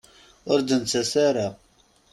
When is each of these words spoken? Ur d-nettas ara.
Ur 0.51 0.59
d-nettas 0.61 1.11
ara. 1.27 1.47